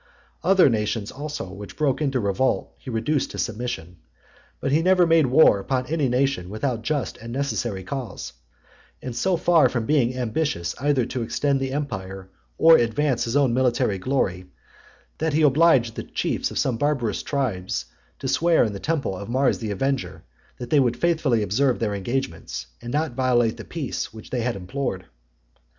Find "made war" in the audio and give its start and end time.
5.05-5.59